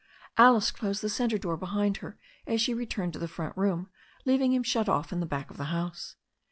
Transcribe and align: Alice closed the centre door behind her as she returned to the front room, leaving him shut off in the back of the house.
Alice 0.35 0.71
closed 0.71 1.03
the 1.03 1.09
centre 1.09 1.37
door 1.37 1.55
behind 1.55 1.97
her 1.97 2.17
as 2.47 2.59
she 2.59 2.73
returned 2.73 3.13
to 3.13 3.19
the 3.19 3.27
front 3.27 3.55
room, 3.55 3.87
leaving 4.25 4.51
him 4.51 4.63
shut 4.63 4.89
off 4.89 5.13
in 5.13 5.19
the 5.19 5.27
back 5.27 5.51
of 5.51 5.57
the 5.57 5.65
house. 5.65 6.15